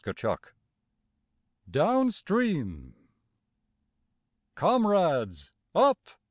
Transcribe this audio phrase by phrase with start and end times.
[0.03, 0.39] 54
[1.69, 2.95] DOWN STREAM
[4.55, 5.99] Comrades, up!